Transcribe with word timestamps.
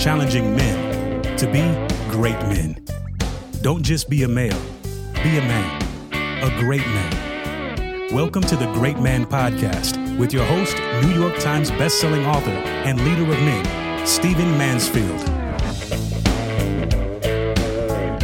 challenging 0.00 0.56
men 0.56 1.36
to 1.36 1.46
be 1.46 1.60
great 2.10 2.40
men. 2.48 2.74
Don't 3.60 3.82
just 3.82 4.08
be 4.08 4.22
a 4.22 4.28
male, 4.28 4.58
be 5.22 5.36
a 5.36 5.42
man, 5.42 5.82
a 6.42 6.48
great 6.58 6.86
man. 6.86 8.08
Welcome 8.10 8.42
to 8.44 8.56
the 8.56 8.64
Great 8.72 8.98
Man 8.98 9.26
Podcast 9.26 10.18
with 10.18 10.32
your 10.32 10.46
host, 10.46 10.78
New 11.02 11.12
York 11.12 11.38
Times 11.38 11.70
bestselling 11.72 12.26
author 12.26 12.48
and 12.48 12.98
leader 13.04 13.30
of 13.30 13.38
men, 13.40 14.06
Stephen 14.06 14.50
Mansfield. 14.56 15.20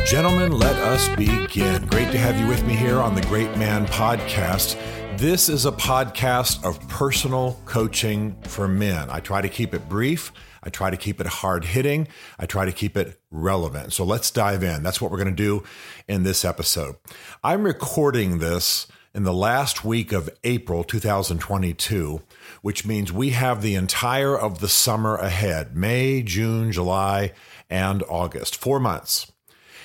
Gentlemen, 0.07 0.53
let 0.53 0.77
us 0.77 1.11
begin. 1.11 1.85
Great 1.89 2.11
to 2.11 2.17
have 2.17 2.41
you 2.41 2.47
with 2.47 2.65
me 2.65 2.75
here 2.75 3.01
on 3.01 3.15
the 3.15 3.23
Great 3.23 3.55
Man 3.59 3.87
Podcast. 3.89 4.81
This 5.19 5.51
is 5.51 5.67
a 5.67 5.73
podcast 5.73 6.65
of 6.65 6.81
personal 6.89 7.61
coaching 7.67 8.35
for 8.45 8.67
men. 8.67 9.11
I 9.11 9.21
try 9.21 9.43
to 9.43 9.49
keep 9.51 9.75
it 9.75 9.91
brief. 9.91 10.33
I 10.67 10.69
try 10.69 10.91
to 10.91 10.97
keep 10.97 11.21
it 11.21 11.29
hard 11.29 11.65
hitting. 11.65 12.09
I 12.41 12.47
try 12.47 12.65
to 12.65 12.73
keep 12.73 12.97
it 12.97 13.21
relevant. 13.31 13.93
So 13.93 14.05
let's 14.05 14.33
dive 14.33 14.65
in. 14.65 14.83
That's 14.83 15.01
what 15.01 15.13
we're 15.13 15.19
going 15.19 15.35
to 15.35 15.43
do 15.43 15.63
in 16.09 16.25
this 16.25 16.45
episode. 16.45 16.97
I'm 17.45 17.63
recording 17.63 18.39
this 18.39 18.89
in 19.15 19.23
the 19.23 19.33
last 19.33 19.85
week 19.85 20.11
of 20.11 20.29
April 20.43 20.83
2022, 20.83 22.21
which 22.63 22.85
means 22.85 23.13
we 23.13 23.31
have 23.31 23.63
the 23.63 23.77
entire 23.77 24.37
of 24.37 24.59
the 24.59 24.69
summer 24.69 25.15
ahead 25.15 25.77
May, 25.77 26.23
June, 26.23 26.73
July, 26.73 27.33
and 27.71 28.03
August. 28.09 28.57
Four 28.57 28.81
months. 28.81 29.31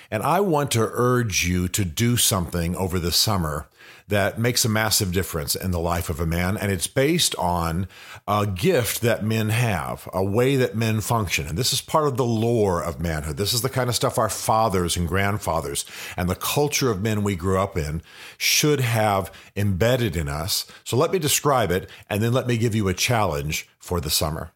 And 0.10 0.24
I 0.24 0.40
want 0.40 0.72
to 0.72 0.90
urge 0.92 1.48
you 1.48 1.68
to 1.70 1.86
do 1.86 2.18
something 2.18 2.76
over 2.76 2.98
the 2.98 3.12
summer 3.12 3.70
that 4.08 4.40
makes 4.40 4.66
a 4.66 4.70
massive 4.70 5.12
difference 5.12 5.56
in 5.56 5.72
the 5.72 5.80
life 5.80 6.10
of 6.10 6.20
a 6.20 6.26
man. 6.26 6.58
And 6.58 6.72
it's 6.72 6.88
based 6.88 7.36
on 7.36 7.88
a 8.28 8.46
gift 8.46 9.02
that 9.02 9.24
men 9.24 9.50
have, 9.50 10.08
a 10.14 10.24
way 10.24 10.56
that 10.58 10.76
men 10.76 11.02
function. 11.02 11.48
And 11.48 11.58
this 11.58 11.72
is 11.72 11.82
part 11.82 12.08
of 12.08 12.18
the 12.18 12.26
lore 12.26 12.84
of 12.84 13.00
manhood. 13.00 13.38
This 13.38 13.54
is 13.54 13.62
the 13.62 13.70
kind 13.70 13.90
of 13.90 13.96
stuff 13.96 14.18
our 14.18 14.30
fathers 14.30 14.98
and 14.98 15.08
grandfathers 15.08 15.86
and 16.18 16.30
the 16.30 16.36
culture 16.36 16.92
of 16.92 17.02
men 17.02 17.24
we 17.24 17.36
grew 17.36 17.58
up 17.58 17.78
in 17.78 18.02
should 18.38 18.82
have 18.82 19.32
embedded 19.56 20.16
in 20.16 20.28
us. 20.28 20.66
So 20.84 20.98
let 20.98 21.12
me 21.12 21.20
describe 21.20 21.72
it 21.72 21.90
and 22.10 22.22
then 22.22 22.34
let 22.34 22.48
me 22.48 22.58
give 22.58 22.76
you 22.76 22.88
a 22.88 22.94
challenge 22.94 23.68
for 23.80 24.00
the 24.00 24.10
summer. 24.10 24.52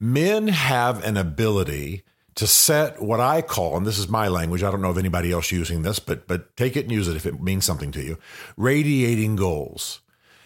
Men 0.00 0.48
have 0.48 1.04
an 1.04 1.16
ability 1.16 2.04
to 2.38 2.46
set 2.46 3.02
what 3.02 3.18
I 3.18 3.42
call, 3.42 3.76
and 3.76 3.84
this 3.84 3.98
is 3.98 4.08
my 4.08 4.28
language, 4.28 4.62
I 4.62 4.70
don't 4.70 4.80
know 4.80 4.90
of 4.90 4.96
anybody 4.96 5.32
else 5.32 5.50
using 5.50 5.82
this, 5.82 5.98
but 5.98 6.28
but 6.28 6.56
take 6.56 6.76
it 6.76 6.84
and 6.84 6.92
use 6.92 7.08
it 7.08 7.16
if 7.16 7.26
it 7.26 7.42
means 7.42 7.64
something 7.64 7.90
to 7.90 8.00
you. 8.00 8.16
Radiating 8.56 9.34
goals. 9.34 10.00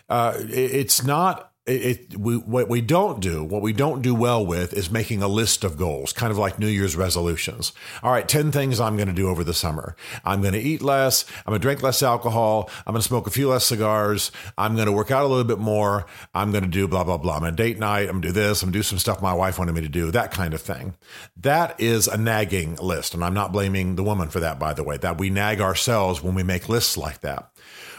Uh, 0.08 0.32
it's 0.38 1.04
not 1.04 1.51
it, 1.64 2.18
we, 2.18 2.36
what 2.38 2.68
we 2.68 2.80
don't 2.80 3.20
do, 3.20 3.44
what 3.44 3.62
we 3.62 3.72
don't 3.72 4.02
do 4.02 4.16
well 4.16 4.44
with 4.44 4.72
is 4.72 4.90
making 4.90 5.22
a 5.22 5.28
list 5.28 5.62
of 5.62 5.76
goals, 5.76 6.12
kind 6.12 6.32
of 6.32 6.38
like 6.38 6.58
New 6.58 6.66
Year's 6.66 6.96
resolutions. 6.96 7.72
All 8.02 8.10
right, 8.10 8.28
10 8.28 8.50
things 8.50 8.80
I'm 8.80 8.96
going 8.96 9.08
to 9.08 9.14
do 9.14 9.28
over 9.28 9.44
the 9.44 9.54
summer. 9.54 9.94
I'm 10.24 10.40
going 10.40 10.54
to 10.54 10.60
eat 10.60 10.82
less. 10.82 11.24
I'm 11.46 11.52
going 11.52 11.60
to 11.60 11.62
drink 11.62 11.80
less 11.80 12.02
alcohol. 12.02 12.68
I'm 12.84 12.92
going 12.92 13.02
to 13.02 13.06
smoke 13.06 13.28
a 13.28 13.30
few 13.30 13.48
less 13.48 13.64
cigars. 13.64 14.32
I'm 14.58 14.74
going 14.74 14.86
to 14.86 14.92
work 14.92 15.12
out 15.12 15.24
a 15.24 15.28
little 15.28 15.44
bit 15.44 15.60
more. 15.60 16.06
I'm 16.34 16.50
going 16.50 16.64
to 16.64 16.70
do 16.70 16.88
blah, 16.88 17.04
blah, 17.04 17.18
blah. 17.18 17.34
I'm 17.34 17.42
going 17.42 17.54
to 17.54 17.62
date 17.62 17.78
night. 17.78 18.08
I'm 18.08 18.20
going 18.20 18.22
to 18.22 18.28
do 18.28 18.32
this. 18.32 18.62
I'm 18.62 18.68
going 18.68 18.72
to 18.72 18.78
do 18.80 18.82
some 18.84 18.98
stuff 18.98 19.22
my 19.22 19.34
wife 19.34 19.58
wanted 19.58 19.76
me 19.76 19.82
to 19.82 19.88
do, 19.88 20.10
that 20.10 20.32
kind 20.32 20.54
of 20.54 20.60
thing. 20.60 20.96
That 21.36 21.80
is 21.80 22.08
a 22.08 22.16
nagging 22.16 22.74
list. 22.76 23.14
And 23.14 23.24
I'm 23.24 23.34
not 23.34 23.52
blaming 23.52 23.94
the 23.94 24.02
woman 24.02 24.30
for 24.30 24.40
that, 24.40 24.58
by 24.58 24.72
the 24.72 24.82
way, 24.82 24.96
that 24.96 25.18
we 25.18 25.30
nag 25.30 25.60
ourselves 25.60 26.22
when 26.22 26.34
we 26.34 26.42
make 26.42 26.68
lists 26.68 26.96
like 26.96 27.20
that. 27.20 27.52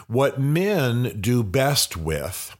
What 0.06 0.38
men 0.38 1.18
do 1.18 1.42
best 1.42 1.96
with 1.96 2.54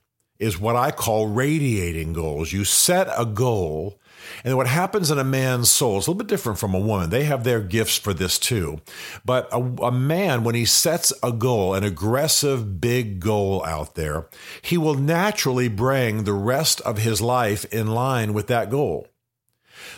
is 0.45 0.61
what 0.61 0.77
I 0.77 0.91
call 0.91 1.28
radiating 1.28 2.12
goals. 2.12 2.53
You 2.53 2.64
set 2.64 3.09
a 3.17 3.25
goal, 3.25 3.98
and 4.45 4.56
what 4.56 4.67
happens 4.67 5.11
in 5.11 5.19
a 5.19 5.25
man's 5.25 5.70
soul 5.70 5.98
is 5.98 6.06
a 6.06 6.11
little 6.11 6.23
bit 6.23 6.28
different 6.28 6.59
from 6.59 6.75
a 6.75 6.78
woman. 6.78 7.11
They 7.11 7.24
have 7.24 7.45
their 7.45 7.61
gifts 7.61 7.96
for 7.96 8.13
this 8.13 8.39
too. 8.39 8.80
But 9.24 9.48
a, 9.52 9.58
a, 9.83 9.91
man, 9.91 10.45
when 10.45 10.55
he 10.55 10.67
sets 10.67 11.13
a 11.23 11.33
goal, 11.33 11.74
an 11.74 11.83
aggressive, 11.83 12.80
big 12.80 13.20
goal 13.20 13.64
out 13.64 13.95
there, 13.95 14.29
he 14.61 14.77
will 14.77 14.95
naturally 14.95 15.68
bring 15.68 16.24
the 16.24 16.35
rest 16.35 16.80
of 16.83 16.98
his 16.98 17.20
life 17.20 17.64
in 17.73 17.89
line 17.89 18.35
with 18.35 18.47
that 18.48 18.70
goal. 18.70 19.08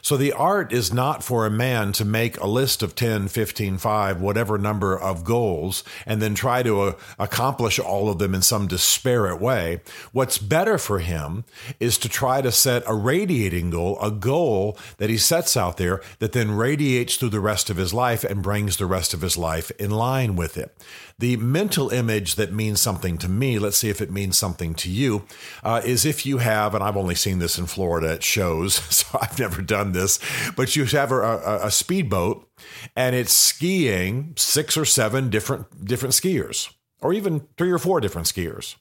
So 0.03 0.17
the 0.17 0.33
art 0.33 0.73
is 0.73 0.93
not 0.93 1.23
for 1.23 1.47
a 1.47 1.51
man 1.51 1.93
to 1.93 2.05
make 2.05 2.39
a 2.39 2.47
list 2.47 2.83
of 2.83 2.95
10, 2.95 3.29
15, 3.29 3.79
5, 3.79 4.21
whatever 4.21 4.59
number 4.59 4.99
of 4.99 5.25
goals, 5.25 5.85
and 6.05 6.21
then 6.21 6.35
try 6.35 6.63
to 6.63 6.81
uh, 6.81 6.93
accomplish 7.19 7.79
all 7.79 8.09
of 8.09 8.19
them 8.19 8.35
in 8.35 8.43
some 8.43 8.67
disparate 8.67 9.41
way. 9.41 9.81
What's 10.13 10.39
better 10.39 10.79
for 10.79 10.99
him 10.99 11.45
is 11.81 11.99
to 11.99 12.09
try 12.09 12.41
to 12.41 12.53
set 12.53 12.83
a 12.87 12.95
radiating 12.95 13.71
goal, 13.71 13.99
a 14.01 14.11
goal 14.11 14.79
that 14.99 15.11
he 15.11 15.19
sets 15.19 15.57
out 15.57 15.77
there 15.77 16.01
that 16.19 16.33
then 16.33 16.51
radiates 16.51 17.17
through 17.17 17.31
the 17.31 17.41
rest 17.41 17.71
of 17.71 17.77
his 17.77 17.93
life 17.93 18.25
and 18.25 18.43
brings 18.43 18.77
the 18.77 18.87
rest 18.87 19.15
of 19.15 19.21
his 19.21 19.37
life 19.37 19.71
in 19.73 19.91
line 19.91 20.37
with 20.37 20.57
it. 20.57 20.77
The 21.19 21.39
mental 21.39 21.89
image 21.89 22.35
that 22.35 22.53
means 22.53 22.81
something 22.81 23.17
to 23.19 23.29
me, 23.29 23.59
let's 23.59 23.79
see 23.79 23.89
if 23.89 24.03
it 24.03 24.11
means 24.11 24.37
something 24.37 24.75
to 24.75 24.91
you, 24.91 25.25
uh, 25.65 25.81
is 25.83 26.05
if 26.05 26.27
you 26.27 26.39
have, 26.39 26.75
and 26.75 26.85
I've 26.85 26.97
only 26.97 27.15
seen 27.15 27.39
this 27.39 27.57
in 27.57 27.65
Florida 27.65 28.13
at 28.13 28.23
shows, 28.23 28.75
so 28.95 29.19
I've 29.19 29.39
never 29.39 29.63
done 29.67 29.93
this, 29.93 30.19
but 30.57 30.77
you 30.77 30.85
have 30.85 31.13
a, 31.13 31.21
a, 31.21 31.67
a 31.67 31.71
speedboat 31.71 32.49
and 32.95 33.15
it's 33.15 33.33
skiing 33.33 34.33
six 34.37 34.77
or 34.77 34.85
seven 34.85 35.31
different 35.31 35.85
different 35.85 36.15
skiers, 36.15 36.73
or 37.01 37.13
even 37.13 37.47
three 37.57 37.71
or 37.71 37.79
four 37.79 38.01
different 38.01 38.27
skiers. 38.27 38.77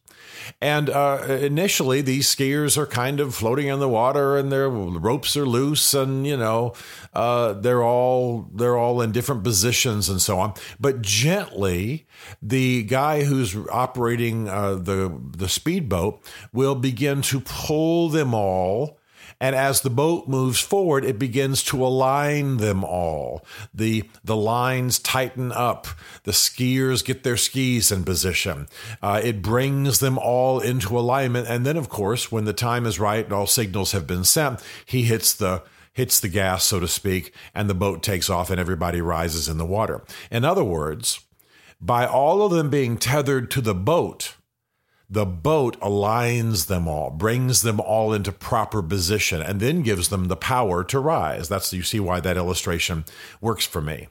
And 0.62 0.90
uh, 0.90 1.24
initially, 1.42 2.02
these 2.02 2.34
skiers 2.34 2.78
are 2.78 2.86
kind 2.86 3.20
of 3.20 3.34
floating 3.36 3.68
in 3.68 3.80
the 3.80 3.90
water, 3.90 4.38
and 4.38 4.52
their 4.52 4.70
ropes 4.70 5.36
are 5.38 5.46
loose, 5.46 5.94
and 5.94 6.26
you 6.26 6.38
know, 6.38 6.74
uh, 7.14 7.54
they're 7.54 7.84
all 7.84 8.50
they're 8.54 8.78
all 8.78 9.02
in 9.02 9.12
different 9.12 9.44
positions 9.44 10.10
and 10.10 10.22
so 10.22 10.40
on. 10.40 10.54
But 10.80 11.02
gently, 11.02 12.08
the 12.42 12.84
guy 12.84 13.24
who's 13.24 13.56
operating 13.72 14.48
uh, 14.48 14.76
the 14.76 15.20
the 15.38 15.50
speedboat 15.50 16.22
will 16.54 16.76
begin 16.76 17.22
to 17.24 17.40
pull 17.40 18.10
them 18.10 18.34
all 18.34 19.00
and 19.40 19.56
as 19.56 19.82
the 19.82 19.90
boat 19.90 20.28
moves 20.28 20.60
forward, 20.60 21.04
it 21.04 21.20
begins 21.20 21.62
to 21.64 21.86
align 21.86 22.58
them 22.58 22.84
all. 22.84 23.46
The, 23.74 24.10
the 24.24 24.36
lines 24.36 24.98
tighten 24.98 25.52
up. 25.52 25.88
The 26.24 26.32
skiers 26.32 27.04
get 27.04 27.24
their 27.24 27.38
skis 27.38 27.92
in 27.92 28.06
position. 28.06 28.68
Uh, 29.02 29.20
it 29.24 29.42
brings 29.42 30.00
them 30.00 30.18
all 30.18 30.60
into 30.60 30.98
alignment. 30.98 31.48
And 31.50 31.66
then, 31.66 31.76
of 31.76 31.90
course, 31.90 32.32
when 32.32 32.46
the 32.46 32.54
time 32.54 32.86
is 32.86 33.00
right 33.00 33.26
and 33.26 33.34
all 33.34 33.48
signals 33.48 33.92
have 33.92 34.08
been 34.08 34.24
sent, 34.24 34.62
he 34.86 35.04
hits 35.04 35.34
the 35.34 35.64
hits 35.94 36.20
the 36.20 36.28
gas, 36.28 36.66
so 36.66 36.78
to 36.78 36.90
speak, 36.90 37.34
and 37.54 37.70
the 37.70 37.74
boat 37.74 38.04
takes 38.04 38.30
off 38.30 38.50
and 38.50 38.60
everybody 38.60 39.00
rises 39.00 39.48
in 39.48 39.58
the 39.58 39.66
water. 39.66 40.04
In 40.30 40.44
other 40.44 40.64
words, 40.64 41.22
by 41.80 42.06
all 42.06 42.42
of 42.44 42.52
them 42.52 42.70
being 42.70 42.98
tethered 42.98 43.50
to 43.52 43.62
the 43.62 43.74
boat, 43.74 44.35
the 45.10 45.26
boat 45.26 45.80
aligns 45.80 46.68
them 46.68 46.88
all, 46.88 47.12
brings 47.12 47.62
them 47.62 47.80
all 47.80 48.14
into 48.14 48.32
proper 48.32 48.82
position, 48.82 49.42
and 49.42 49.60
then 49.60 49.84
gives 49.84 50.10
them 50.10 50.28
the 50.28 50.36
power 50.36 50.84
to 50.86 51.00
rise. 51.00 51.48
That's 51.48 51.72
you 51.74 51.84
see 51.84 52.00
why 52.00 52.20
that 52.22 52.38
illustration 52.38 53.06
works 53.40 53.66
for 53.66 53.82
me. 53.82 54.08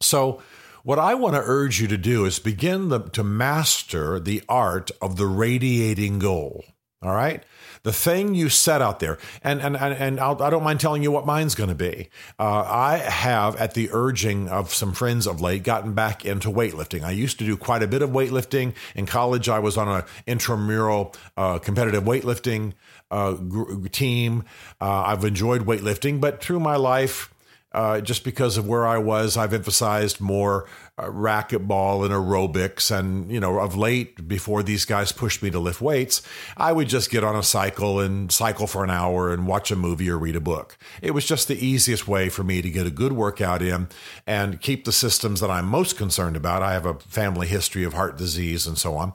So, 0.00 0.42
what 0.82 0.98
I 0.98 1.14
want 1.14 1.34
to 1.34 1.42
urge 1.42 1.80
you 1.80 1.88
to 1.88 1.96
do 1.96 2.26
is 2.26 2.38
begin 2.38 2.90
the, 2.90 3.00
to 3.00 3.24
master 3.24 4.20
the 4.20 4.42
art 4.50 4.90
of 5.00 5.16
the 5.16 5.26
radiating 5.26 6.18
goal. 6.18 6.64
All 7.04 7.14
right 7.14 7.44
the 7.84 7.92
thing 7.92 8.34
you 8.34 8.48
set 8.48 8.82
out 8.82 8.98
there, 8.98 9.18
and 9.42 9.60
and 9.60 9.76
and, 9.76 10.18
I'll, 10.18 10.42
I 10.42 10.50
do 10.50 10.56
not 10.56 10.64
mind 10.64 10.80
telling 10.80 11.02
you 11.02 11.12
what 11.12 11.26
mine's 11.26 11.54
going 11.54 11.68
to 11.68 11.74
be. 11.74 12.08
Uh, 12.38 12.64
I 12.66 12.96
have, 12.96 13.56
at 13.56 13.74
the 13.74 13.90
urging 13.92 14.48
of 14.48 14.72
some 14.74 14.92
friends 14.94 15.26
of 15.26 15.40
late, 15.40 15.62
gotten 15.62 15.92
back 15.92 16.24
into 16.24 16.48
weightlifting. 16.48 17.04
I 17.04 17.10
used 17.10 17.38
to 17.38 17.44
do 17.44 17.56
quite 17.56 17.82
a 17.82 17.86
bit 17.86 18.00
of 18.00 18.10
weightlifting 18.10 18.74
in 18.94 19.04
college. 19.04 19.50
I 19.50 19.58
was 19.58 19.76
on 19.76 19.88
an 19.88 20.02
intramural 20.26 21.14
uh, 21.36 21.58
competitive 21.58 22.04
weightlifting 22.04 22.72
uh, 23.10 23.36
team. 23.92 24.44
Uh, 24.80 25.02
I've 25.02 25.24
enjoyed 25.24 25.66
weightlifting, 25.66 26.20
but 26.20 26.42
through 26.42 26.60
my 26.60 26.76
life. 26.76 27.30
Uh, 27.74 28.00
just 28.00 28.22
because 28.22 28.56
of 28.56 28.68
where 28.68 28.86
I 28.86 28.98
was, 28.98 29.36
I've 29.36 29.52
emphasized 29.52 30.20
more 30.20 30.68
uh, 30.96 31.06
racquetball 31.06 32.04
and 32.04 32.14
aerobics. 32.14 32.96
And, 32.96 33.28
you 33.32 33.40
know, 33.40 33.58
of 33.58 33.74
late, 33.74 34.28
before 34.28 34.62
these 34.62 34.84
guys 34.84 35.10
pushed 35.10 35.42
me 35.42 35.50
to 35.50 35.58
lift 35.58 35.80
weights, 35.80 36.22
I 36.56 36.70
would 36.70 36.88
just 36.88 37.10
get 37.10 37.24
on 37.24 37.34
a 37.34 37.42
cycle 37.42 37.98
and 37.98 38.30
cycle 38.30 38.68
for 38.68 38.84
an 38.84 38.90
hour 38.90 39.32
and 39.32 39.48
watch 39.48 39.72
a 39.72 39.76
movie 39.76 40.08
or 40.08 40.16
read 40.16 40.36
a 40.36 40.40
book. 40.40 40.78
It 41.02 41.10
was 41.10 41.26
just 41.26 41.48
the 41.48 41.66
easiest 41.66 42.06
way 42.06 42.28
for 42.28 42.44
me 42.44 42.62
to 42.62 42.70
get 42.70 42.86
a 42.86 42.90
good 42.90 43.12
workout 43.12 43.60
in 43.60 43.88
and 44.24 44.60
keep 44.60 44.84
the 44.84 44.92
systems 44.92 45.40
that 45.40 45.50
I'm 45.50 45.66
most 45.66 45.96
concerned 45.96 46.36
about. 46.36 46.62
I 46.62 46.74
have 46.74 46.86
a 46.86 46.94
family 46.94 47.48
history 47.48 47.82
of 47.82 47.94
heart 47.94 48.16
disease 48.16 48.68
and 48.68 48.78
so 48.78 48.96
on. 48.96 49.14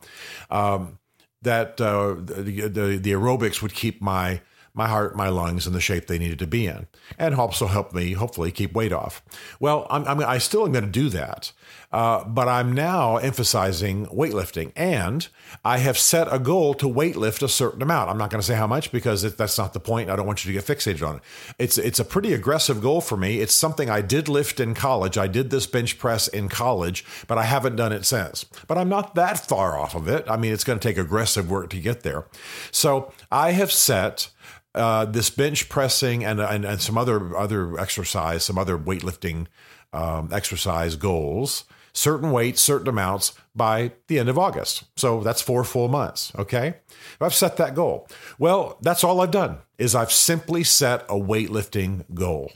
Um, 0.50 1.00
that 1.42 1.80
uh, 1.80 2.16
the, 2.20 2.68
the, 2.68 2.98
the 2.98 3.12
aerobics 3.14 3.62
would 3.62 3.74
keep 3.74 4.02
my 4.02 4.42
my 4.74 4.88
heart, 4.88 5.16
my 5.16 5.30
lungs 5.30 5.68
in 5.68 5.74
the 5.74 5.82
shape 5.82 6.08
they 6.08 6.20
needed 6.20 6.40
to 6.40 6.48
be 6.48 6.68
in, 6.68 6.88
and 7.18 7.36
also 7.36 7.68
help 7.68 7.94
me 7.94 8.14
hopefully 8.14 8.52
keep 8.52 8.74
weight 8.74 8.94
off. 8.94 9.22
Well, 9.60 9.88
I'm, 9.90 10.06
I'm 10.08 10.20
I 10.22 10.38
still 10.38 10.66
am 10.66 10.72
going 10.72 10.86
to 10.86 10.90
do 10.90 11.10
that, 11.10 11.52
uh, 11.92 12.24
but 12.24 12.48
I'm 12.48 12.72
now 12.74 13.18
emphasizing 13.18 14.06
weightlifting, 14.08 14.72
and 14.76 15.28
I 15.66 15.80
have 15.80 15.98
set 15.98 16.32
a 16.32 16.40
goal 16.40 16.74
to 16.76 16.86
weightlift 16.86 17.42
a 17.42 17.50
certain 17.50 17.82
amount. 17.82 18.10
I'm 18.10 18.18
not 18.18 18.30
going 18.30 18.42
to 18.42 18.46
say 18.46 18.56
how 18.56 18.68
much 18.68 18.92
because 18.92 19.24
it, 19.24 19.38
that's 19.38 19.58
not 19.58 19.74
the 19.74 19.80
point. 19.80 20.10
I 20.10 20.16
don't 20.16 20.28
want 20.28 20.46
you 20.46 20.54
to 20.54 20.58
get 20.60 20.78
fixated 20.78 21.08
on 21.08 21.18
it. 21.18 21.22
It's 21.58 21.78
it's 21.78 22.00
a 22.00 22.06
pretty 22.06 22.34
aggressive 22.34 22.82
goal 22.82 23.02
for 23.02 23.18
me. 23.18 23.40
It's 23.40 23.54
something 23.54 23.90
I 23.90 24.02
did 24.02 24.28
lift 24.30 24.60
in 24.60 24.74
college. 24.74 25.18
I 25.18 25.28
did 25.28 25.50
this 25.50 25.66
bench 25.66 25.98
press 25.98 26.28
in 26.28 26.50
college, 26.50 27.06
but 27.28 27.38
I 27.38 27.44
haven't 27.44 27.76
done 27.76 27.92
it 27.92 28.06
since. 28.06 28.46
But 28.68 28.78
I'm 28.78 28.90
not 28.90 29.16
that 29.16 29.48
far 29.48 29.78
off 29.78 29.96
of 29.96 30.08
it. 30.08 30.26
I 30.30 30.38
mean, 30.38 30.54
it's 30.54 30.64
going 30.64 30.80
to 30.80 30.88
take 30.88 30.98
aggressive 30.98 31.50
work 31.50 31.70
to 31.72 31.80
get 31.80 32.02
there. 32.04 32.26
So 32.72 33.12
I 33.32 33.52
have 33.52 33.72
set. 33.72 34.30
Uh, 34.76 35.04
this 35.06 35.30
bench 35.30 35.68
pressing 35.68 36.24
and, 36.24 36.40
and, 36.40 36.64
and 36.64 36.80
some 36.80 36.98
other 36.98 37.36
other 37.36 37.80
exercise, 37.80 38.44
some 38.44 38.58
other 38.58 38.78
weightlifting 38.78 39.48
um, 39.94 40.30
exercise 40.32 40.96
goals 40.96 41.66
certain 41.94 42.32
weights, 42.32 42.62
certain 42.62 42.88
amounts 42.88 43.34
by 43.56 43.92
the 44.08 44.20
end 44.20 44.30
of 44.30 44.38
August. 44.38 44.84
So 44.96 45.22
that's 45.22 45.42
four 45.42 45.64
full 45.64 45.88
months. 45.88 46.32
Okay. 46.38 46.76
I've 47.20 47.34
set 47.34 47.58
that 47.58 47.76
goal. 47.76 48.08
Well, 48.38 48.78
that's 48.82 49.04
all 49.04 49.22
I've 49.22 49.32
done 49.32 49.60
is 49.78 49.96
I've 49.96 50.12
simply 50.12 50.64
set 50.64 51.04
a 51.04 51.16
weightlifting 51.16 52.06
goal. 52.14 52.52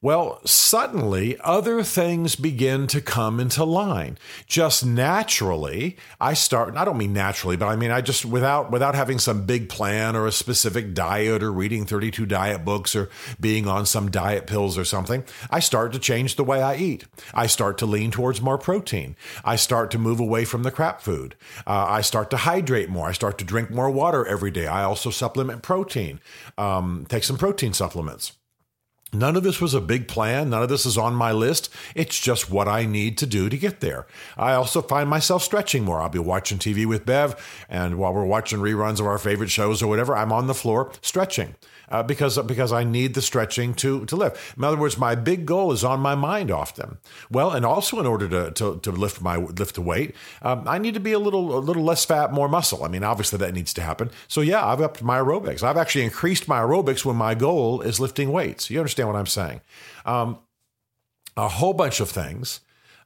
Well, 0.00 0.40
suddenly 0.44 1.36
other 1.40 1.82
things 1.82 2.36
begin 2.36 2.86
to 2.88 3.00
come 3.00 3.38
into 3.38 3.64
line. 3.64 4.18
Just 4.46 4.84
naturally, 4.84 5.96
I 6.20 6.34
start, 6.34 6.76
I 6.76 6.84
don't 6.84 6.98
mean 6.98 7.12
naturally, 7.12 7.56
but 7.56 7.66
I 7.66 7.76
mean 7.76 7.90
I 7.90 8.00
just 8.00 8.24
without 8.24 8.70
without 8.70 8.94
having 8.94 9.18
some 9.18 9.46
big 9.46 9.68
plan 9.68 10.16
or 10.16 10.26
a 10.26 10.32
specific 10.32 10.94
diet 10.94 11.42
or 11.42 11.52
reading 11.52 11.84
32 11.86 12.26
diet 12.26 12.64
books 12.64 12.96
or 12.96 13.10
being 13.40 13.68
on 13.68 13.86
some 13.86 14.10
diet 14.10 14.46
pills 14.46 14.78
or 14.78 14.84
something, 14.84 15.24
I 15.50 15.60
start 15.60 15.92
to 15.92 15.98
change 15.98 16.36
the 16.36 16.44
way 16.44 16.62
I 16.62 16.76
eat. 16.76 17.04
I 17.34 17.46
start 17.46 17.78
to 17.78 17.86
lean 17.86 18.10
towards 18.10 18.40
more 18.40 18.58
protein. 18.58 19.16
I 19.44 19.56
start 19.56 19.90
to 19.92 19.98
move 19.98 20.20
away 20.20 20.44
from 20.44 20.62
the 20.62 20.70
crap 20.70 21.00
food. 21.00 21.36
Uh, 21.66 21.86
I 21.88 22.00
start 22.00 22.30
to 22.30 22.36
hydrate 22.38 22.88
more. 22.88 23.08
I 23.08 23.12
start 23.12 23.38
to 23.38 23.44
drink 23.44 23.70
more 23.70 23.90
water 23.90 24.26
every 24.26 24.50
day. 24.50 24.66
I 24.66 24.84
also 24.84 25.10
supplement 25.10 25.62
protein, 25.62 26.20
um, 26.58 27.06
take 27.08 27.24
some 27.24 27.38
protein 27.38 27.72
supplements. 27.72 28.32
None 29.14 29.36
of 29.36 29.42
this 29.42 29.60
was 29.60 29.74
a 29.74 29.80
big 29.80 30.08
plan. 30.08 30.48
None 30.48 30.62
of 30.62 30.70
this 30.70 30.86
is 30.86 30.96
on 30.96 31.14
my 31.14 31.32
list. 31.32 31.68
It's 31.94 32.18
just 32.18 32.50
what 32.50 32.66
I 32.66 32.86
need 32.86 33.18
to 33.18 33.26
do 33.26 33.50
to 33.50 33.58
get 33.58 33.80
there. 33.80 34.06
I 34.38 34.54
also 34.54 34.80
find 34.80 35.06
myself 35.10 35.42
stretching 35.42 35.84
more. 35.84 36.00
I'll 36.00 36.08
be 36.08 36.18
watching 36.18 36.56
TV 36.56 36.86
with 36.86 37.04
Bev, 37.04 37.36
and 37.68 37.98
while 37.98 38.14
we're 38.14 38.24
watching 38.24 38.60
reruns 38.60 39.00
of 39.00 39.06
our 39.06 39.18
favorite 39.18 39.50
shows 39.50 39.82
or 39.82 39.86
whatever, 39.86 40.16
I'm 40.16 40.32
on 40.32 40.46
the 40.46 40.54
floor 40.54 40.92
stretching 41.02 41.56
uh, 41.92 42.02
because 42.02 42.38
because 42.38 42.72
I 42.72 42.82
need 42.82 43.14
the 43.14 43.22
stretching 43.22 43.74
to 43.74 44.04
to 44.06 44.16
lift. 44.16 44.56
In 44.56 44.64
other 44.64 44.78
words, 44.78 44.98
my 44.98 45.14
big 45.14 45.46
goal 45.46 45.70
is 45.72 45.84
on 45.84 46.00
my 46.00 46.14
mind 46.14 46.50
often. 46.50 46.98
Well, 47.30 47.50
and 47.50 47.64
also 47.64 48.00
in 48.00 48.06
order 48.06 48.28
to 48.28 48.50
to, 48.50 48.80
to 48.80 48.90
lift 48.90 49.20
my 49.20 49.36
lift 49.36 49.74
the 49.74 49.82
weight, 49.82 50.16
um, 50.40 50.66
I 50.66 50.78
need 50.78 50.94
to 50.94 51.00
be 51.00 51.12
a 51.12 51.18
little 51.18 51.56
a 51.56 51.60
little 51.60 51.84
less 51.84 52.04
fat, 52.04 52.32
more 52.32 52.48
muscle. 52.48 52.82
I 52.82 52.88
mean, 52.88 53.04
obviously 53.04 53.38
that 53.38 53.54
needs 53.54 53.74
to 53.74 53.82
happen. 53.82 54.10
So 54.26 54.40
yeah, 54.40 54.66
I've 54.66 54.80
upped 54.80 55.02
my 55.02 55.18
aerobics. 55.18 55.62
I've 55.62 55.76
actually 55.76 56.04
increased 56.04 56.48
my 56.48 56.60
aerobics 56.60 57.04
when 57.04 57.16
my 57.16 57.34
goal 57.34 57.82
is 57.82 58.00
lifting 58.00 58.32
weights. 58.32 58.70
You 58.70 58.78
understand 58.78 59.01
what 59.06 59.16
I'm 59.16 59.26
saying? 59.26 59.60
Um, 60.04 60.38
a 61.36 61.48
whole 61.48 61.72
bunch 61.72 62.00
of 62.00 62.10
things 62.10 62.60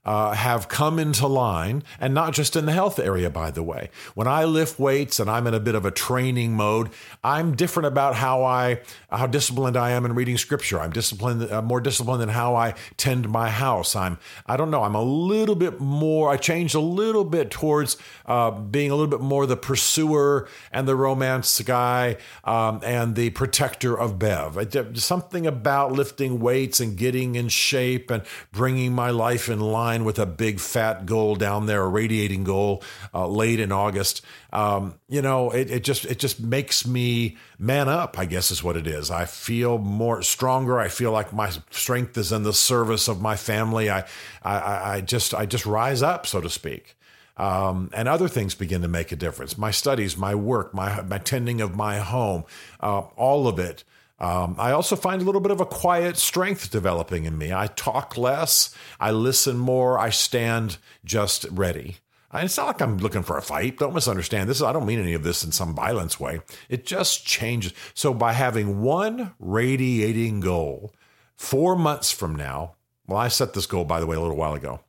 uh, 0.06 0.32
have 0.32 0.68
come 0.68 0.98
into 0.98 1.26
line, 1.26 1.82
and 2.00 2.14
not 2.14 2.32
just 2.32 2.54
in 2.54 2.64
the 2.64 2.72
health 2.72 2.98
area, 2.98 3.28
by 3.28 3.50
the 3.50 3.62
way. 3.62 3.90
When 4.14 4.28
I 4.28 4.44
lift 4.44 4.78
weights 4.78 5.18
and 5.18 5.28
I'm 5.28 5.46
in 5.48 5.52
a 5.52 5.60
bit 5.60 5.74
of 5.74 5.84
a 5.84 5.90
training 5.90 6.54
mode, 6.54 6.90
I'm 7.24 7.56
different 7.56 7.88
about 7.88 8.14
how 8.14 8.44
I 8.44 8.80
how 9.10 9.26
disciplined 9.26 9.76
I 9.76 9.90
am 9.90 10.04
in 10.04 10.14
reading 10.14 10.38
scripture. 10.38 10.80
I'm 10.80 10.92
disciplined, 10.92 11.50
uh, 11.50 11.60
more 11.60 11.80
disciplined 11.80 12.22
in 12.22 12.28
how 12.28 12.54
I 12.54 12.74
tend 12.96 13.28
my 13.28 13.50
house. 13.50 13.96
I'm 13.96 14.18
I 14.46 14.56
don't 14.56 14.70
know. 14.70 14.84
I'm 14.84 14.94
a 14.94 15.02
little 15.02 15.56
bit 15.56 15.80
more. 15.80 16.30
I 16.30 16.36
changed 16.36 16.76
a 16.76 16.80
little 16.80 17.24
bit 17.24 17.50
towards 17.50 17.96
uh, 18.26 18.52
being 18.52 18.92
a 18.92 18.94
little 18.94 19.10
bit 19.10 19.20
more 19.20 19.44
the 19.46 19.56
pursuer 19.56 20.48
and 20.70 20.86
the 20.86 20.94
romance 20.94 21.60
guy 21.62 22.16
um, 22.44 22.80
and 22.84 23.16
the 23.16 23.30
protector 23.30 23.98
of 23.98 24.20
Bev. 24.20 24.68
Something 24.94 25.48
about 25.48 25.92
lifting 25.92 26.38
weights 26.38 26.78
and 26.78 26.96
getting 26.96 27.34
in 27.34 27.48
shape 27.48 28.10
and 28.10 28.22
bringing 28.52 28.92
my 28.92 29.10
life 29.10 29.48
in 29.48 29.58
line 29.58 29.95
line 29.96 30.04
with 30.04 30.18
a 30.18 30.26
big 30.26 30.60
fat 30.60 31.06
goal 31.06 31.36
down 31.36 31.66
there, 31.66 31.82
a 31.82 31.88
radiating 31.88 32.44
goal 32.44 32.82
uh, 33.14 33.26
late 33.26 33.60
in 33.60 33.72
August. 33.72 34.22
Um, 34.52 34.94
you 35.08 35.22
know, 35.22 35.50
it, 35.50 35.70
it 35.70 35.84
just 35.84 36.04
it 36.04 36.18
just 36.18 36.40
makes 36.40 36.86
me 36.86 37.36
man 37.58 37.88
up. 37.88 38.18
I 38.18 38.26
guess 38.26 38.50
is 38.50 38.62
what 38.62 38.76
it 38.76 38.86
is. 38.86 39.10
I 39.10 39.24
feel 39.24 39.78
more 39.78 40.22
stronger. 40.22 40.78
I 40.78 40.88
feel 40.88 41.12
like 41.12 41.32
my 41.32 41.50
strength 41.70 42.16
is 42.18 42.32
in 42.32 42.42
the 42.42 42.52
service 42.52 43.08
of 43.08 43.20
my 43.20 43.36
family. 43.36 43.90
I 43.90 44.04
I, 44.42 44.96
I 44.96 45.00
just 45.00 45.34
I 45.34 45.46
just 45.46 45.66
rise 45.66 46.02
up, 46.02 46.26
so 46.26 46.40
to 46.40 46.50
speak. 46.50 46.96
Um, 47.38 47.90
and 47.92 48.08
other 48.08 48.28
things 48.28 48.54
begin 48.54 48.80
to 48.80 48.88
make 48.88 49.12
a 49.12 49.16
difference. 49.16 49.58
My 49.58 49.70
studies, 49.70 50.16
my 50.16 50.34
work, 50.34 50.72
my, 50.72 51.02
my 51.02 51.18
tending 51.18 51.60
of 51.60 51.76
my 51.76 51.98
home, 51.98 52.44
uh, 52.80 53.00
all 53.14 53.46
of 53.46 53.58
it 53.58 53.84
um, 54.18 54.56
I 54.58 54.72
also 54.72 54.96
find 54.96 55.20
a 55.20 55.24
little 55.24 55.40
bit 55.40 55.52
of 55.52 55.60
a 55.60 55.66
quiet 55.66 56.16
strength 56.16 56.70
developing 56.70 57.24
in 57.24 57.36
me. 57.36 57.52
I 57.52 57.66
talk 57.66 58.16
less, 58.16 58.74
I 58.98 59.10
listen 59.10 59.58
more, 59.58 59.98
I 59.98 60.10
stand 60.10 60.78
just 61.04 61.44
ready. 61.50 61.96
It's 62.34 62.56
not 62.56 62.66
like 62.66 62.82
I'm 62.82 62.98
looking 62.98 63.22
for 63.22 63.38
a 63.38 63.42
fight. 63.42 63.78
Don't 63.78 63.94
misunderstand. 63.94 64.48
This 64.48 64.58
is, 64.58 64.62
I 64.62 64.72
don't 64.72 64.86
mean 64.86 64.98
any 64.98 65.14
of 65.14 65.22
this 65.22 65.44
in 65.44 65.52
some 65.52 65.74
violence 65.74 66.20
way. 66.20 66.40
It 66.68 66.84
just 66.84 67.24
changes. 67.24 67.72
So 67.94 68.12
by 68.12 68.32
having 68.32 68.82
one 68.82 69.34
radiating 69.38 70.40
goal, 70.40 70.92
four 71.36 71.76
months 71.76 72.10
from 72.10 72.34
now, 72.34 72.74
well, 73.06 73.18
I 73.18 73.28
set 73.28 73.54
this 73.54 73.66
goal 73.66 73.84
by 73.84 74.00
the 74.00 74.06
way 74.06 74.16
a 74.16 74.20
little 74.20 74.36
while 74.36 74.54
ago. 74.54 74.80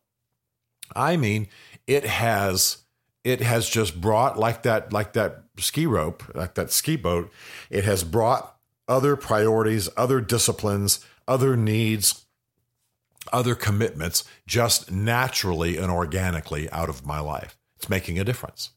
I 0.95 1.15
mean, 1.15 1.47
it 1.85 2.05
has 2.05 2.77
it 3.23 3.41
has 3.41 3.69
just 3.69 3.99
brought 3.99 4.39
like 4.39 4.63
that 4.63 4.91
like 4.91 5.13
that 5.13 5.43
ski 5.57 5.85
rope, 5.85 6.23
like 6.33 6.55
that 6.55 6.71
ski 6.71 6.95
boat. 6.95 7.31
It 7.69 7.83
has 7.83 8.03
brought 8.03 8.56
other 8.87 9.15
priorities, 9.15 9.89
other 9.97 10.21
disciplines, 10.21 11.05
other 11.27 11.57
needs, 11.57 12.25
other 13.33 13.55
commitments 13.55 14.23
just 14.45 14.91
naturally 14.91 15.77
and 15.77 15.91
organically 15.91 16.69
out 16.71 16.89
of 16.89 17.05
my 17.05 17.19
life. 17.19 17.57
It's 17.75 17.89
making 17.89 18.19
a 18.19 18.23
difference. 18.23 18.71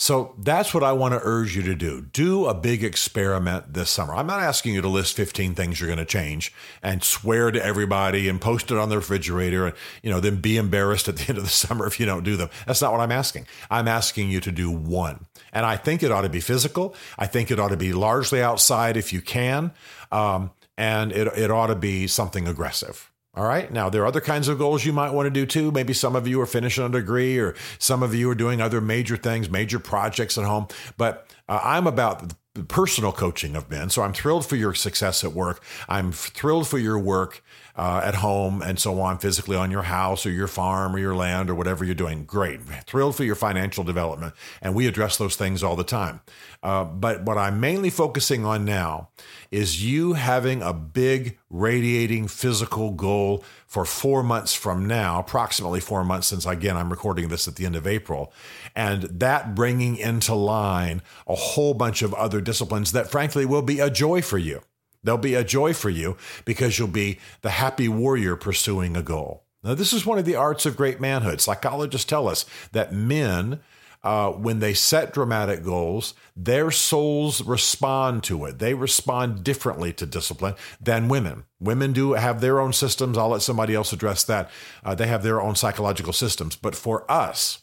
So 0.00 0.34
that's 0.38 0.72
what 0.72 0.82
I 0.82 0.92
want 0.92 1.12
to 1.12 1.20
urge 1.22 1.54
you 1.54 1.60
to 1.64 1.74
do. 1.74 2.00
Do 2.00 2.46
a 2.46 2.54
big 2.54 2.82
experiment 2.82 3.74
this 3.74 3.90
summer. 3.90 4.14
I'm 4.14 4.26
not 4.26 4.40
asking 4.40 4.72
you 4.72 4.80
to 4.80 4.88
list 4.88 5.14
15 5.14 5.54
things 5.54 5.78
you're 5.78 5.88
going 5.88 5.98
to 5.98 6.06
change 6.06 6.54
and 6.82 7.04
swear 7.04 7.50
to 7.50 7.62
everybody 7.62 8.26
and 8.26 8.40
post 8.40 8.70
it 8.70 8.78
on 8.78 8.88
the 8.88 8.96
refrigerator 8.96 9.66
and, 9.66 9.76
you 10.02 10.08
know, 10.08 10.18
then 10.18 10.40
be 10.40 10.56
embarrassed 10.56 11.06
at 11.08 11.18
the 11.18 11.24
end 11.28 11.36
of 11.36 11.44
the 11.44 11.50
summer 11.50 11.86
if 11.86 12.00
you 12.00 12.06
don't 12.06 12.24
do 12.24 12.38
them. 12.38 12.48
That's 12.66 12.80
not 12.80 12.92
what 12.92 13.02
I'm 13.02 13.12
asking. 13.12 13.46
I'm 13.70 13.86
asking 13.86 14.30
you 14.30 14.40
to 14.40 14.50
do 14.50 14.70
one. 14.70 15.26
And 15.52 15.66
I 15.66 15.76
think 15.76 16.02
it 16.02 16.10
ought 16.10 16.22
to 16.22 16.30
be 16.30 16.40
physical. 16.40 16.94
I 17.18 17.26
think 17.26 17.50
it 17.50 17.60
ought 17.60 17.68
to 17.68 17.76
be 17.76 17.92
largely 17.92 18.42
outside 18.42 18.96
if 18.96 19.12
you 19.12 19.20
can. 19.20 19.70
Um, 20.10 20.52
and 20.78 21.12
it, 21.12 21.26
it 21.36 21.50
ought 21.50 21.66
to 21.66 21.76
be 21.76 22.06
something 22.06 22.48
aggressive. 22.48 23.09
All 23.34 23.46
right. 23.46 23.70
Now, 23.72 23.88
there 23.88 24.02
are 24.02 24.06
other 24.06 24.20
kinds 24.20 24.48
of 24.48 24.58
goals 24.58 24.84
you 24.84 24.92
might 24.92 25.12
want 25.12 25.26
to 25.26 25.30
do 25.30 25.46
too. 25.46 25.70
Maybe 25.70 25.92
some 25.92 26.16
of 26.16 26.26
you 26.26 26.40
are 26.40 26.46
finishing 26.46 26.84
a 26.84 26.88
degree, 26.88 27.38
or 27.38 27.54
some 27.78 28.02
of 28.02 28.12
you 28.12 28.28
are 28.30 28.34
doing 28.34 28.60
other 28.60 28.80
major 28.80 29.16
things, 29.16 29.48
major 29.48 29.78
projects 29.78 30.36
at 30.36 30.44
home. 30.44 30.66
But 30.96 31.28
uh, 31.48 31.60
I'm 31.62 31.86
about 31.86 32.32
the 32.54 32.64
personal 32.64 33.12
coaching 33.12 33.54
of 33.54 33.70
men. 33.70 33.88
So 33.88 34.02
I'm 34.02 34.12
thrilled 34.12 34.44
for 34.44 34.56
your 34.56 34.74
success 34.74 35.22
at 35.22 35.32
work. 35.32 35.62
I'm 35.88 36.10
thrilled 36.10 36.66
for 36.66 36.78
your 36.78 36.98
work 36.98 37.44
uh, 37.80 38.02
at 38.04 38.16
home 38.16 38.60
and 38.60 38.78
so 38.78 39.00
on, 39.00 39.16
physically 39.16 39.56
on 39.56 39.70
your 39.70 39.84
house 39.84 40.26
or 40.26 40.30
your 40.30 40.46
farm 40.46 40.94
or 40.94 40.98
your 40.98 41.14
land 41.14 41.48
or 41.48 41.54
whatever 41.54 41.82
you're 41.82 41.94
doing. 41.94 42.26
Great. 42.26 42.60
Thrilled 42.84 43.16
for 43.16 43.24
your 43.24 43.34
financial 43.34 43.84
development. 43.84 44.34
And 44.60 44.74
we 44.74 44.86
address 44.86 45.16
those 45.16 45.34
things 45.34 45.62
all 45.62 45.76
the 45.76 45.82
time. 45.82 46.20
Uh, 46.62 46.84
but 46.84 47.22
what 47.24 47.38
I'm 47.38 47.58
mainly 47.58 47.88
focusing 47.88 48.44
on 48.44 48.66
now 48.66 49.08
is 49.50 49.82
you 49.82 50.12
having 50.12 50.60
a 50.60 50.74
big 50.74 51.38
radiating 51.48 52.28
physical 52.28 52.90
goal 52.90 53.42
for 53.66 53.86
four 53.86 54.22
months 54.22 54.52
from 54.52 54.84
now, 54.86 55.18
approximately 55.18 55.80
four 55.80 56.04
months 56.04 56.26
since, 56.26 56.44
again, 56.44 56.76
I'm 56.76 56.90
recording 56.90 57.28
this 57.28 57.48
at 57.48 57.56
the 57.56 57.64
end 57.64 57.76
of 57.76 57.86
April, 57.86 58.30
and 58.76 59.04
that 59.04 59.54
bringing 59.54 59.96
into 59.96 60.34
line 60.34 61.00
a 61.26 61.34
whole 61.34 61.72
bunch 61.72 62.02
of 62.02 62.12
other 62.12 62.42
disciplines 62.42 62.92
that, 62.92 63.10
frankly, 63.10 63.46
will 63.46 63.62
be 63.62 63.80
a 63.80 63.88
joy 63.88 64.20
for 64.20 64.36
you. 64.36 64.60
They'll 65.02 65.18
be 65.18 65.34
a 65.34 65.44
joy 65.44 65.72
for 65.72 65.90
you 65.90 66.16
because 66.44 66.78
you'll 66.78 66.88
be 66.88 67.18
the 67.42 67.50
happy 67.50 67.88
warrior 67.88 68.36
pursuing 68.36 68.96
a 68.96 69.02
goal. 69.02 69.44
Now, 69.62 69.74
this 69.74 69.92
is 69.92 70.06
one 70.06 70.18
of 70.18 70.24
the 70.24 70.36
arts 70.36 70.64
of 70.64 70.76
great 70.76 71.00
manhood. 71.00 71.40
Psychologists 71.40 72.06
tell 72.06 72.28
us 72.28 72.46
that 72.72 72.94
men, 72.94 73.60
uh, 74.02 74.30
when 74.30 74.60
they 74.60 74.72
set 74.72 75.12
dramatic 75.12 75.62
goals, 75.62 76.14
their 76.34 76.70
souls 76.70 77.42
respond 77.42 78.22
to 78.24 78.46
it. 78.46 78.58
They 78.58 78.72
respond 78.72 79.44
differently 79.44 79.92
to 79.94 80.06
discipline 80.06 80.54
than 80.80 81.08
women. 81.08 81.44
Women 81.58 81.92
do 81.92 82.14
have 82.14 82.40
their 82.40 82.58
own 82.58 82.72
systems. 82.72 83.18
I'll 83.18 83.28
let 83.28 83.42
somebody 83.42 83.74
else 83.74 83.92
address 83.92 84.24
that. 84.24 84.50
Uh, 84.82 84.94
they 84.94 85.06
have 85.06 85.22
their 85.22 85.42
own 85.42 85.54
psychological 85.56 86.14
systems. 86.14 86.56
But 86.56 86.74
for 86.74 87.10
us, 87.10 87.58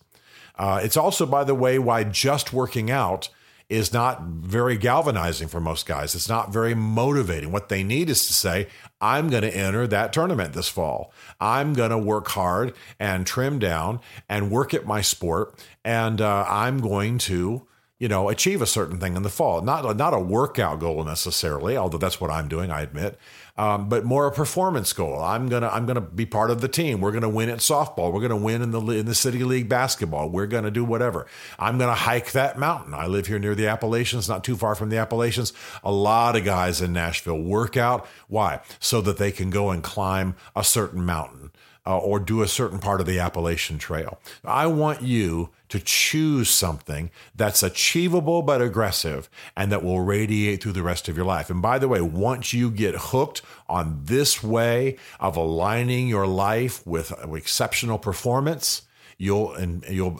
uh, 0.55 0.79
it's 0.83 0.97
also, 0.97 1.25
by 1.25 1.43
the 1.43 1.55
way, 1.55 1.79
why 1.79 2.03
just 2.03 2.53
working 2.53 2.91
out 2.91 3.29
is 3.69 3.91
not 3.91 4.21
very 4.23 4.77
galvanizing 4.77 5.47
for 5.49 5.59
most 5.59 5.85
guys. 5.85 6.15
It's 6.15 6.29
not 6.29 6.53
very 6.53 6.73
motivating. 6.73 7.51
What 7.51 7.67
they 7.67 7.83
need 7.83 8.09
is 8.09 8.25
to 8.27 8.33
say, 8.33 8.67
I'm 9.01 9.29
going 9.29 9.43
to 9.43 9.55
enter 9.55 9.85
that 9.87 10.13
tournament 10.13 10.53
this 10.53 10.69
fall. 10.69 11.11
I'm 11.39 11.73
going 11.73 11.91
to 11.91 11.97
work 11.97 12.29
hard 12.29 12.73
and 12.99 13.27
trim 13.27 13.59
down 13.59 13.99
and 14.29 14.51
work 14.51 14.73
at 14.73 14.85
my 14.85 15.01
sport. 15.01 15.59
And 15.83 16.21
uh, 16.21 16.45
I'm 16.47 16.79
going 16.79 17.17
to 17.19 17.67
you 17.99 18.07
know, 18.07 18.29
achieve 18.29 18.61
a 18.61 18.67
certain 18.67 18.99
thing 18.99 19.15
in 19.15 19.23
the 19.23 19.29
fall. 19.29 19.61
Not 19.61 19.97
not 19.97 20.13
a 20.13 20.19
workout 20.19 20.79
goal 20.79 21.03
necessarily, 21.03 21.75
although 21.75 21.97
that's 21.97 22.21
what 22.21 22.29
I'm 22.29 22.47
doing, 22.47 22.69
I 22.69 22.81
admit, 22.81 23.17
um, 23.57 23.89
but 23.89 24.05
more 24.05 24.27
a 24.27 24.31
performance 24.31 24.93
goal. 24.93 25.19
I'm 25.19 25.49
gonna 25.49 25.67
I'm 25.69 25.87
gonna 25.87 26.01
be 26.01 26.27
part 26.27 26.51
of 26.51 26.61
the 26.61 26.67
team. 26.67 27.01
We're 27.01 27.11
gonna 27.11 27.29
win 27.29 27.49
at 27.49 27.57
softball. 27.57 28.13
We're 28.13 28.21
gonna 28.21 28.37
win 28.37 28.61
in 28.61 28.69
the 28.69 28.81
in 28.91 29.07
the 29.07 29.15
city 29.15 29.43
league 29.43 29.67
basketball. 29.67 30.29
We're 30.29 30.45
gonna 30.45 30.69
do 30.69 30.85
whatever. 30.85 31.25
I'm 31.57 31.79
gonna 31.79 31.95
hike 31.95 32.33
that 32.33 32.59
mountain. 32.59 32.93
I 32.93 33.07
live 33.07 33.25
here 33.25 33.39
near 33.39 33.55
the 33.55 33.67
Appalachians, 33.67 34.29
not 34.29 34.43
too 34.43 34.55
far 34.55 34.75
from 34.75 34.89
the 34.89 34.97
Appalachians. 34.97 35.53
A 35.83 35.91
lot 35.91 36.35
of 36.35 36.45
guys 36.45 36.81
in 36.81 36.93
Nashville 36.93 37.41
work 37.41 37.77
out. 37.77 38.07
Why? 38.27 38.61
So 38.79 39.01
that 39.01 39.17
they 39.17 39.31
can 39.31 39.49
go 39.49 39.71
and 39.71 39.81
climb 39.81 40.35
a 40.55 40.63
certain 40.63 41.03
mountain 41.03 41.51
uh, 41.87 41.97
or 41.97 42.19
do 42.19 42.41
a 42.41 42.47
certain 42.47 42.79
part 42.79 42.99
of 42.99 43.07
the 43.07 43.17
Appalachian 43.17 43.77
Trail. 43.77 44.19
I 44.43 44.67
want 44.67 45.01
you 45.01 45.51
to 45.69 45.79
choose 45.79 46.49
something 46.49 47.09
that's 47.33 47.63
achievable 47.63 48.41
but 48.41 48.61
aggressive 48.61 49.29
and 49.55 49.71
that 49.71 49.83
will 49.83 50.01
radiate 50.01 50.61
through 50.61 50.73
the 50.73 50.83
rest 50.83 51.07
of 51.07 51.15
your 51.15 51.25
life. 51.25 51.49
And 51.49 51.61
by 51.61 51.79
the 51.79 51.87
way, 51.87 52.01
once 52.01 52.51
you 52.51 52.69
get 52.69 52.95
hooked 52.95 53.41
on 53.69 54.01
this 54.03 54.43
way 54.43 54.97
of 55.21 55.37
aligning 55.37 56.09
your 56.09 56.27
life 56.27 56.85
with 56.85 57.13
exceptional 57.33 57.97
performance, 57.97 58.81
you'll 59.17 59.53
and 59.53 59.85
you'll 59.89 60.19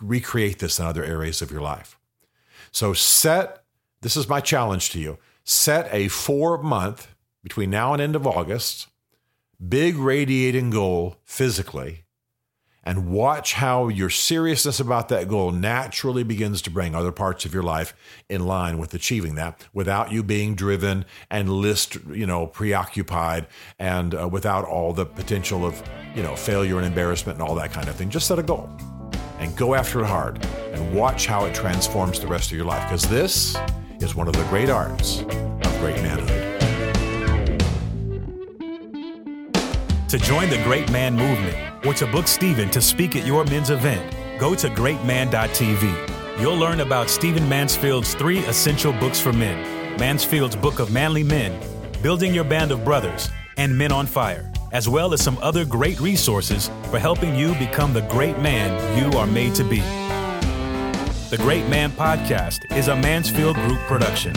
recreate 0.00 0.58
this 0.58 0.80
in 0.80 0.84
other 0.84 1.04
areas 1.04 1.40
of 1.40 1.50
your 1.52 1.62
life. 1.62 1.96
So 2.72 2.92
set 2.92 3.62
this 4.00 4.16
is 4.16 4.28
my 4.28 4.40
challenge 4.40 4.90
to 4.90 4.98
you. 4.98 5.18
Set 5.44 5.88
a 5.92 6.08
4 6.08 6.60
month 6.62 7.14
between 7.42 7.70
now 7.70 7.92
and 7.92 8.02
end 8.02 8.16
of 8.16 8.26
August 8.26 8.88
big 9.68 9.96
radiating 9.96 10.70
goal 10.70 11.16
physically 11.24 12.04
and 12.84 13.10
watch 13.10 13.54
how 13.54 13.88
your 13.88 14.10
seriousness 14.10 14.78
about 14.78 15.08
that 15.08 15.26
goal 15.26 15.50
naturally 15.50 16.22
begins 16.22 16.60
to 16.62 16.70
bring 16.70 16.94
other 16.94 17.10
parts 17.10 17.44
of 17.44 17.54
your 17.54 17.62
life 17.62 17.94
in 18.28 18.46
line 18.46 18.78
with 18.78 18.92
achieving 18.92 19.34
that 19.36 19.66
without 19.72 20.12
you 20.12 20.22
being 20.22 20.54
driven 20.54 21.04
and 21.30 21.50
list 21.50 21.96
you 22.12 22.26
know 22.26 22.46
preoccupied 22.46 23.46
and 23.78 24.14
uh, 24.14 24.28
without 24.28 24.64
all 24.64 24.92
the 24.92 25.06
potential 25.06 25.64
of 25.64 25.82
you 26.14 26.22
know 26.22 26.36
failure 26.36 26.76
and 26.76 26.86
embarrassment 26.86 27.38
and 27.38 27.48
all 27.48 27.54
that 27.54 27.72
kind 27.72 27.88
of 27.88 27.96
thing. 27.96 28.10
Just 28.10 28.26
set 28.26 28.38
a 28.38 28.42
goal 28.42 28.68
and 29.38 29.56
go 29.56 29.74
after 29.74 30.00
it 30.00 30.06
hard 30.06 30.44
and 30.44 30.94
watch 30.94 31.26
how 31.26 31.44
it 31.44 31.54
transforms 31.54 32.20
the 32.20 32.26
rest 32.26 32.50
of 32.50 32.56
your 32.56 32.66
life 32.66 32.82
because 32.84 33.08
this 33.08 33.56
is 34.00 34.14
one 34.14 34.28
of 34.28 34.34
the 34.34 34.44
great 34.44 34.68
arts 34.68 35.20
of 35.20 35.78
great 35.80 36.00
manhood 36.02 36.43
To 40.08 40.18
join 40.18 40.50
the 40.50 40.62
Great 40.62 40.90
Man 40.92 41.16
movement 41.16 41.56
or 41.84 41.94
to 41.94 42.06
book 42.06 42.28
Stephen 42.28 42.70
to 42.70 42.80
speak 42.80 43.16
at 43.16 43.26
your 43.26 43.44
men's 43.44 43.70
event, 43.70 44.14
go 44.38 44.54
to 44.54 44.68
greatman.tv. 44.68 46.40
You'll 46.40 46.56
learn 46.56 46.80
about 46.80 47.08
Stephen 47.08 47.48
Mansfield's 47.48 48.14
three 48.14 48.38
essential 48.40 48.92
books 48.92 49.20
for 49.20 49.32
men 49.32 49.98
Mansfield's 49.98 50.56
Book 50.56 50.80
of 50.80 50.90
Manly 50.92 51.22
Men, 51.22 51.58
Building 52.02 52.34
Your 52.34 52.44
Band 52.44 52.72
of 52.72 52.84
Brothers, 52.84 53.30
and 53.56 53.76
Men 53.76 53.92
on 53.92 54.06
Fire, 54.06 54.50
as 54.72 54.88
well 54.88 55.14
as 55.14 55.22
some 55.22 55.38
other 55.40 55.64
great 55.64 56.00
resources 56.00 56.68
for 56.90 56.98
helping 56.98 57.34
you 57.36 57.54
become 57.54 57.92
the 57.92 58.02
great 58.02 58.38
man 58.40 58.98
you 58.98 59.16
are 59.18 59.26
made 59.26 59.54
to 59.54 59.64
be. 59.64 59.80
The 61.30 61.38
Great 61.38 61.68
Man 61.68 61.90
Podcast 61.92 62.76
is 62.76 62.88
a 62.88 62.96
Mansfield 62.96 63.56
Group 63.56 63.78
production. 63.80 64.34